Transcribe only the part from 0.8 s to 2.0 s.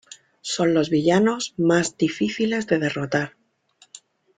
villanos más